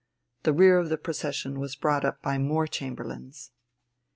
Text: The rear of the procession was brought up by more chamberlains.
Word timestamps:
The 0.41 0.51
rear 0.51 0.79
of 0.79 0.89
the 0.89 0.97
procession 0.97 1.59
was 1.59 1.75
brought 1.75 2.03
up 2.03 2.23
by 2.23 2.39
more 2.39 2.65
chamberlains. 2.65 3.51